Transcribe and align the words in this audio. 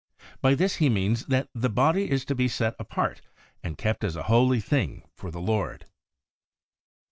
By 0.41 0.55
this 0.55 0.77
he 0.77 0.89
means 0.89 1.27
that 1.27 1.47
the 1.53 1.69
body 1.69 2.09
is 2.09 2.25
to 2.25 2.33
be 2.33 2.47
set 2.47 2.75
apart 2.79 3.21
and 3.61 3.77
kept 3.77 4.03
as 4.03 4.15
a 4.15 4.23
holy 4.23 4.59
thing 4.59 5.03
for 5.15 5.29
the 5.29 5.37
Lord. 5.39 5.85